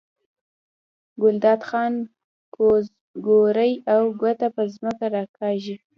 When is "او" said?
3.93-4.01